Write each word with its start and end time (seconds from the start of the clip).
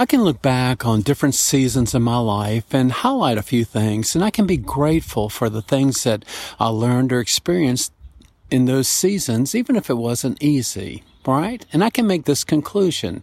I 0.00 0.06
can 0.06 0.24
look 0.24 0.40
back 0.40 0.86
on 0.86 1.02
different 1.02 1.34
seasons 1.34 1.94
in 1.94 2.00
my 2.00 2.16
life 2.16 2.72
and 2.72 2.90
highlight 2.90 3.36
a 3.36 3.42
few 3.42 3.66
things, 3.66 4.14
and 4.14 4.24
I 4.24 4.30
can 4.30 4.46
be 4.46 4.56
grateful 4.56 5.28
for 5.28 5.50
the 5.50 5.60
things 5.60 6.04
that 6.04 6.24
I 6.58 6.68
learned 6.68 7.12
or 7.12 7.20
experienced 7.20 7.92
in 8.50 8.64
those 8.64 8.88
seasons, 8.88 9.54
even 9.54 9.76
if 9.76 9.90
it 9.90 9.98
wasn't 9.98 10.42
easy 10.42 11.02
right? 11.26 11.64
And 11.72 11.84
I 11.84 11.90
can 11.90 12.06
make 12.06 12.24
this 12.24 12.44
conclusion. 12.44 13.22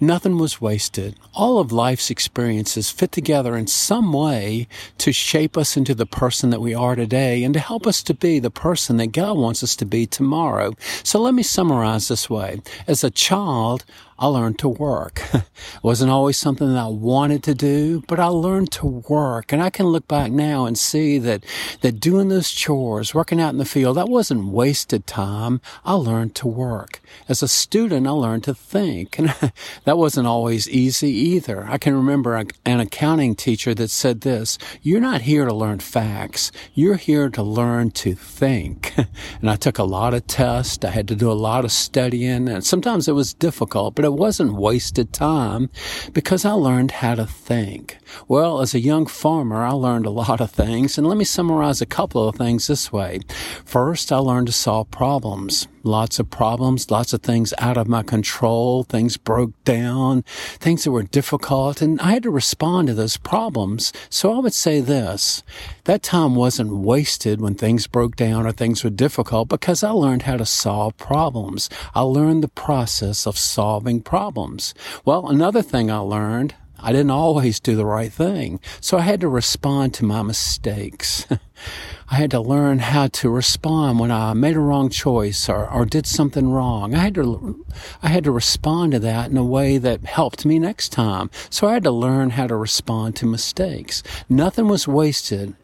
Nothing 0.00 0.38
was 0.38 0.60
wasted. 0.60 1.16
All 1.34 1.58
of 1.58 1.72
life's 1.72 2.10
experiences 2.10 2.90
fit 2.90 3.12
together 3.12 3.56
in 3.56 3.66
some 3.66 4.12
way 4.12 4.68
to 4.98 5.12
shape 5.12 5.56
us 5.56 5.76
into 5.76 5.94
the 5.94 6.06
person 6.06 6.50
that 6.50 6.60
we 6.60 6.74
are 6.74 6.94
today 6.94 7.44
and 7.44 7.54
to 7.54 7.60
help 7.60 7.86
us 7.86 8.02
to 8.04 8.14
be 8.14 8.38
the 8.38 8.50
person 8.50 8.96
that 8.98 9.12
God 9.12 9.36
wants 9.36 9.62
us 9.62 9.76
to 9.76 9.86
be 9.86 10.06
tomorrow. 10.06 10.74
So 11.02 11.20
let 11.20 11.34
me 11.34 11.42
summarize 11.42 12.08
this 12.08 12.28
way. 12.28 12.60
As 12.86 13.02
a 13.02 13.10
child, 13.10 13.84
I 14.20 14.26
learned 14.26 14.58
to 14.60 14.68
work. 14.68 15.22
it 15.32 15.44
wasn't 15.82 16.10
always 16.10 16.36
something 16.36 16.68
that 16.68 16.78
I 16.78 16.88
wanted 16.88 17.44
to 17.44 17.54
do, 17.54 18.02
but 18.08 18.18
I 18.18 18.26
learned 18.26 18.72
to 18.72 18.86
work. 18.86 19.52
And 19.52 19.62
I 19.62 19.70
can 19.70 19.86
look 19.86 20.08
back 20.08 20.32
now 20.32 20.66
and 20.66 20.76
see 20.76 21.18
that, 21.18 21.44
that 21.82 22.00
doing 22.00 22.28
those 22.28 22.50
chores, 22.50 23.14
working 23.14 23.40
out 23.40 23.50
in 23.50 23.58
the 23.58 23.64
field, 23.64 23.96
that 23.96 24.08
wasn't 24.08 24.48
wasted 24.48 25.06
time. 25.06 25.60
I 25.84 25.92
learned 25.92 26.34
to 26.36 26.48
work. 26.48 27.00
As 27.28 27.42
a 27.42 27.48
student, 27.48 28.06
I 28.06 28.10
learned 28.10 28.44
to 28.44 28.54
think. 28.54 29.18
And 29.18 29.34
that 29.84 29.98
wasn't 29.98 30.26
always 30.26 30.68
easy 30.68 31.10
either. 31.10 31.66
I 31.68 31.78
can 31.78 31.94
remember 31.94 32.42
an 32.64 32.80
accounting 32.80 33.34
teacher 33.34 33.74
that 33.74 33.90
said 33.90 34.22
this, 34.22 34.58
you're 34.82 35.00
not 35.00 35.22
here 35.22 35.44
to 35.44 35.54
learn 35.54 35.80
facts. 35.80 36.52
You're 36.74 36.96
here 36.96 37.28
to 37.30 37.42
learn 37.42 37.90
to 37.92 38.14
think. 38.14 38.94
and 39.40 39.50
I 39.50 39.56
took 39.56 39.78
a 39.78 39.84
lot 39.84 40.14
of 40.14 40.26
tests. 40.26 40.84
I 40.84 40.90
had 40.90 41.08
to 41.08 41.16
do 41.16 41.30
a 41.30 41.32
lot 41.32 41.64
of 41.64 41.72
studying 41.72 42.48
and 42.48 42.64
sometimes 42.64 43.08
it 43.08 43.12
was 43.12 43.34
difficult, 43.34 43.94
but 43.94 44.04
it 44.04 44.12
wasn't 44.12 44.54
wasted 44.54 45.12
time 45.12 45.70
because 46.12 46.44
I 46.44 46.52
learned 46.52 46.90
how 46.90 47.14
to 47.14 47.26
think. 47.26 47.98
Well, 48.26 48.60
as 48.60 48.74
a 48.74 48.80
young 48.80 49.06
farmer, 49.06 49.62
I 49.64 49.70
learned 49.70 50.06
a 50.06 50.10
lot 50.10 50.40
of 50.40 50.50
things, 50.50 50.96
and 50.96 51.06
let 51.06 51.16
me 51.16 51.24
summarize 51.24 51.80
a 51.80 51.86
couple 51.86 52.26
of 52.26 52.36
things 52.36 52.66
this 52.66 52.92
way. 52.92 53.20
First, 53.64 54.12
I 54.12 54.18
learned 54.18 54.46
to 54.48 54.52
solve 54.52 54.90
problems. 54.90 55.68
Lots 55.82 56.18
of 56.18 56.28
problems, 56.28 56.90
lots 56.90 56.97
of 57.12 57.22
things 57.22 57.54
out 57.58 57.76
of 57.76 57.88
my 57.88 58.02
control, 58.02 58.82
things 58.82 59.16
broke 59.16 59.52
down, 59.64 60.22
things 60.58 60.84
that 60.84 60.90
were 60.90 61.02
difficult, 61.02 61.80
and 61.80 62.00
I 62.00 62.12
had 62.12 62.24
to 62.24 62.30
respond 62.30 62.88
to 62.88 62.94
those 62.94 63.16
problems. 63.16 63.92
So 64.10 64.34
I 64.34 64.40
would 64.40 64.52
say 64.52 64.80
this, 64.80 65.42
that 65.84 66.02
time 66.02 66.34
wasn't 66.34 66.76
wasted 66.76 67.40
when 67.40 67.54
things 67.54 67.86
broke 67.86 68.16
down 68.16 68.46
or 68.46 68.52
things 68.52 68.82
were 68.82 68.90
difficult 68.90 69.48
because 69.48 69.82
I 69.82 69.90
learned 69.90 70.22
how 70.22 70.36
to 70.36 70.46
solve 70.46 70.96
problems. 70.96 71.70
I 71.94 72.00
learned 72.00 72.42
the 72.42 72.48
process 72.48 73.26
of 73.26 73.38
solving 73.38 74.00
problems. 74.00 74.74
Well, 75.04 75.28
another 75.28 75.62
thing 75.62 75.90
I 75.90 75.98
learned, 75.98 76.54
I 76.80 76.92
didn't 76.92 77.10
always 77.10 77.60
do 77.60 77.74
the 77.76 77.86
right 77.86 78.12
thing. 78.12 78.60
So 78.80 78.98
I 78.98 79.02
had 79.02 79.20
to 79.20 79.28
respond 79.28 79.94
to 79.94 80.04
my 80.04 80.22
mistakes. 80.22 81.26
I 82.10 82.14
had 82.14 82.30
to 82.30 82.40
learn 82.40 82.78
how 82.78 83.08
to 83.08 83.28
respond 83.28 83.98
when 83.98 84.10
I 84.10 84.32
made 84.32 84.56
a 84.56 84.60
wrong 84.60 84.88
choice 84.88 85.48
or, 85.48 85.68
or 85.68 85.84
did 85.84 86.06
something 86.06 86.50
wrong. 86.50 86.94
I 86.94 87.00
had 87.00 87.14
to, 87.16 87.66
I 88.02 88.08
had 88.08 88.24
to 88.24 88.30
respond 88.30 88.92
to 88.92 88.98
that 89.00 89.30
in 89.30 89.36
a 89.36 89.44
way 89.44 89.76
that 89.78 90.04
helped 90.04 90.46
me 90.46 90.58
next 90.58 90.90
time. 90.90 91.30
So 91.50 91.66
I 91.66 91.74
had 91.74 91.84
to 91.84 91.90
learn 91.90 92.30
how 92.30 92.46
to 92.46 92.56
respond 92.56 93.16
to 93.16 93.26
mistakes. 93.26 94.02
Nothing 94.28 94.68
was 94.68 94.88
wasted 94.88 95.54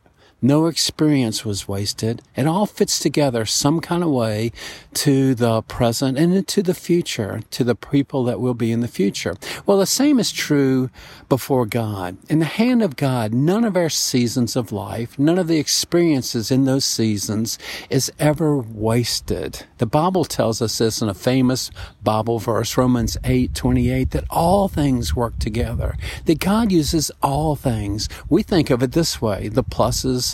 no 0.45 0.67
experience 0.67 1.42
was 1.42 1.67
wasted. 1.67 2.20
It 2.37 2.47
all 2.47 2.67
fits 2.67 2.98
together 2.98 3.47
some 3.47 3.81
kind 3.81 4.03
of 4.05 4.11
way 4.11 4.53
to 4.92 5.34
the 5.34 5.62
present 5.62 6.19
and 6.19 6.34
into 6.34 6.62
the 6.62 6.75
future, 6.75 7.41
to 7.50 7.64
the 7.64 7.75
people 7.75 8.25
that 8.25 8.41
will 8.41 8.53
be 8.53 8.70
in 8.70 8.81
the 8.81 8.87
future. 8.87 9.37
Well, 9.65 9.78
the 9.78 9.87
same 9.87 10.20
is 10.20 10.31
true 10.31 10.91
before 11.31 11.65
God. 11.65 12.19
In 12.28 12.41
the 12.41 12.45
hand 12.45 12.83
of 12.83 12.97
God, 12.97 13.33
none 13.33 13.65
of 13.65 13.75
our 13.75 13.89
seasons 13.89 14.55
of 14.55 14.70
life, 14.70 15.19
none 15.19 15.39
of 15.39 15.48
the 15.48 15.59
experiences 15.59 16.50
in 16.50 16.67
those 16.67 16.84
seasons 16.84 17.59
is 17.89 18.12
ever 18.19 18.59
wasted. 18.59 19.65
The 19.78 19.87
Bible 19.87 20.27
tells 20.27 20.60
us 20.60 20.77
this 20.77 21.00
in 21.00 21.09
a 21.09 21.15
famous 21.15 21.71
Bible 22.03 22.38
verse, 22.38 22.77
Romans 22.77 23.16
8, 23.25 23.54
28, 23.54 24.10
that 24.10 24.25
all 24.28 24.69
things 24.69 25.16
work 25.16 25.38
together, 25.38 25.97
that 26.27 26.38
God 26.38 26.71
uses 26.71 27.10
all 27.22 27.56
things. 27.56 28.10
We 28.28 28.43
think 28.43 28.69
of 28.69 28.83
it 28.83 28.93
this 28.93 29.22
way, 29.22 29.49
the 29.49 29.65
pluses 29.65 30.34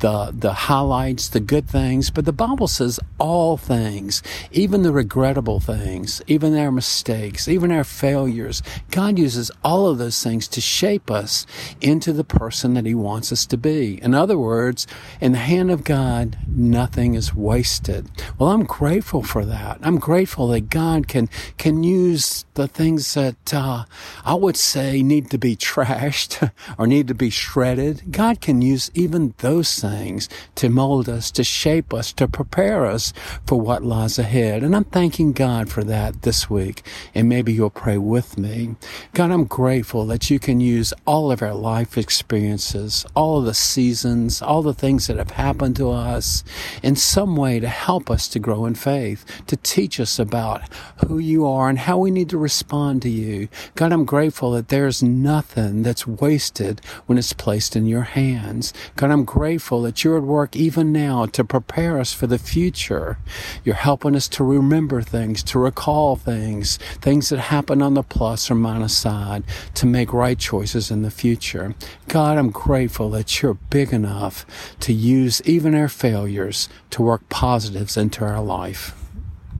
the, 0.00 0.34
the 0.36 0.52
highlights, 0.52 1.28
the 1.28 1.40
good 1.40 1.68
things, 1.68 2.10
but 2.10 2.24
the 2.24 2.32
Bible 2.32 2.68
says 2.68 2.98
all 3.18 3.56
things, 3.56 4.22
even 4.50 4.82
the 4.82 4.92
regrettable 4.92 5.60
things, 5.60 6.20
even 6.26 6.56
our 6.56 6.72
mistakes, 6.72 7.48
even 7.48 7.70
our 7.70 7.84
failures. 7.84 8.62
God 8.90 9.18
uses 9.18 9.50
all 9.64 9.86
of 9.86 9.98
those 9.98 10.22
things 10.22 10.48
to 10.48 10.60
shape 10.60 11.10
us 11.10 11.46
into 11.80 12.12
the 12.12 12.24
person 12.24 12.74
that 12.74 12.86
He 12.86 12.94
wants 12.94 13.32
us 13.32 13.46
to 13.46 13.56
be. 13.56 14.02
In 14.02 14.14
other 14.14 14.38
words, 14.38 14.86
in 15.20 15.32
the 15.32 15.38
hand 15.38 15.70
of 15.70 15.84
God, 15.84 16.36
nothing 16.48 17.14
is 17.14 17.34
wasted. 17.34 18.10
Well, 18.38 18.50
I'm 18.50 18.64
grateful 18.64 19.22
for 19.22 19.44
that. 19.44 19.78
I'm 19.82 19.98
grateful 19.98 20.48
that 20.48 20.68
God 20.68 21.08
can, 21.08 21.28
can 21.58 21.84
use 21.84 22.44
the 22.54 22.68
things 22.68 23.14
that, 23.14 23.54
uh, 23.54 23.84
I 24.24 24.34
would 24.34 24.56
say 24.56 25.02
need 25.02 25.30
to 25.30 25.38
be 25.38 25.56
trashed 25.72 26.50
or 26.78 26.86
need 26.86 27.08
to 27.08 27.14
be 27.14 27.30
shredded. 27.30 28.10
God 28.10 28.40
can 28.40 28.62
use 28.62 28.90
even 28.94 29.34
those 29.38 29.71
things 29.80 30.28
to 30.56 30.68
mold 30.68 31.08
us, 31.08 31.30
to 31.32 31.44
shape 31.44 31.92
us, 31.94 32.12
to 32.14 32.28
prepare 32.28 32.86
us 32.86 33.12
for 33.46 33.60
what 33.60 33.84
lies 33.84 34.18
ahead. 34.18 34.62
And 34.62 34.74
I'm 34.74 34.84
thanking 34.84 35.32
God 35.32 35.70
for 35.70 35.84
that 35.84 36.22
this 36.22 36.48
week. 36.50 36.82
And 37.14 37.28
maybe 37.28 37.52
you'll 37.52 37.70
pray 37.70 37.98
with 37.98 38.38
me. 38.38 38.76
God, 39.14 39.30
I'm 39.30 39.44
grateful 39.44 40.06
that 40.06 40.30
you 40.30 40.38
can 40.38 40.60
use 40.60 40.92
all 41.06 41.30
of 41.30 41.42
our 41.42 41.54
life 41.54 41.96
experiences, 41.98 43.06
all 43.14 43.38
of 43.38 43.44
the 43.44 43.54
seasons, 43.54 44.42
all 44.42 44.62
the 44.62 44.74
things 44.74 45.06
that 45.06 45.16
have 45.16 45.32
happened 45.32 45.76
to 45.76 45.90
us 45.90 46.44
in 46.82 46.96
some 46.96 47.36
way 47.36 47.60
to 47.60 47.68
help 47.68 48.10
us 48.10 48.28
to 48.28 48.38
grow 48.38 48.66
in 48.66 48.74
faith, 48.74 49.24
to 49.46 49.56
teach 49.56 50.00
us 50.00 50.18
about 50.18 50.62
who 51.06 51.18
you 51.18 51.46
are 51.46 51.68
and 51.68 51.78
how 51.78 51.98
we 51.98 52.10
need 52.10 52.28
to 52.30 52.38
respond 52.38 53.02
to 53.02 53.08
you. 53.08 53.48
God, 53.74 53.92
I'm 53.92 54.04
grateful 54.04 54.52
that 54.52 54.68
there's 54.68 55.02
nothing 55.02 55.82
that's 55.82 56.06
wasted 56.06 56.80
when 57.06 57.18
it's 57.18 57.32
placed 57.32 57.76
in 57.76 57.86
your 57.86 58.02
hands. 58.02 58.72
God, 58.96 59.10
I'm 59.10 59.24
grateful 59.62 59.82
that 59.82 60.02
you're 60.02 60.16
at 60.16 60.24
work 60.24 60.56
even 60.56 60.90
now 60.90 61.24
to 61.24 61.44
prepare 61.44 62.00
us 62.00 62.12
for 62.12 62.26
the 62.26 62.36
future. 62.36 63.16
You're 63.62 63.76
helping 63.76 64.16
us 64.16 64.26
to 64.30 64.42
remember 64.42 65.02
things, 65.02 65.40
to 65.44 65.58
recall 65.60 66.16
things, 66.16 66.78
things 67.00 67.28
that 67.28 67.38
happen 67.38 67.80
on 67.80 67.94
the 67.94 68.02
plus 68.02 68.50
or 68.50 68.56
minus 68.56 68.98
side, 68.98 69.44
to 69.74 69.86
make 69.86 70.12
right 70.12 70.36
choices 70.36 70.90
in 70.90 71.02
the 71.02 71.12
future. 71.12 71.76
God, 72.08 72.38
I'm 72.38 72.50
grateful 72.50 73.08
that 73.10 73.40
you're 73.40 73.54
big 73.54 73.92
enough 73.92 74.44
to 74.80 74.92
use 74.92 75.40
even 75.44 75.76
our 75.76 75.88
failures 75.88 76.68
to 76.90 77.02
work 77.02 77.28
positives 77.28 77.96
into 77.96 78.24
our 78.24 78.42
life. 78.42 79.01